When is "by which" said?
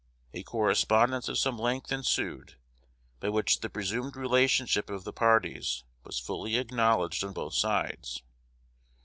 3.19-3.59